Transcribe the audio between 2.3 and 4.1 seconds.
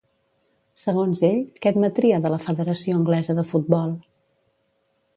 la Federació Anglesa de Futbol?